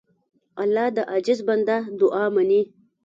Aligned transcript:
الله 0.63 0.87
د 0.95 0.97
عاجز 1.11 1.39
بنده 1.47 1.77
دعا 1.99 2.25
منې. 2.35 2.61